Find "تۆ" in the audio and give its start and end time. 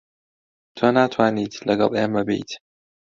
0.77-0.85